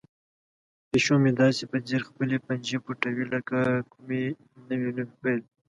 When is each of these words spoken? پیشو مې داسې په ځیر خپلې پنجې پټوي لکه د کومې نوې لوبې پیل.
پیشو 0.89 1.15
مې 1.23 1.31
داسې 1.41 1.63
په 1.71 1.77
ځیر 1.87 2.01
خپلې 2.09 2.35
پنجې 2.45 2.77
پټوي 2.85 3.25
لکه 3.33 3.57
د 3.77 3.85
کومې 3.93 4.23
نوې 4.69 4.89
لوبې 4.95 5.15
پیل. 5.21 5.41